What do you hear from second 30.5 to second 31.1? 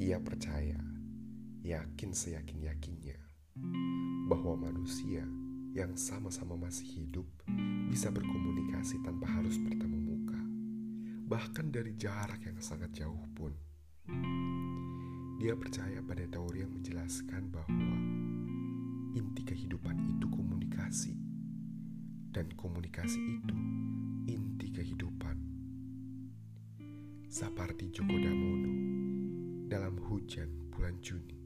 bulan